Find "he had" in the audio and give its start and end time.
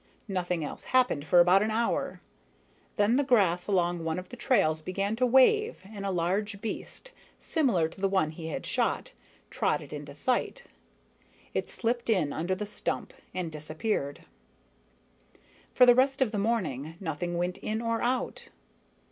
8.31-8.65